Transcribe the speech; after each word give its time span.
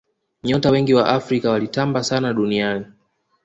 nyota 0.43 0.69
wengi 0.71 0.93
wa 0.93 1.09
afrika 1.09 1.49
walitamba 1.51 2.03
sana 2.03 2.33
duniani 2.33 2.85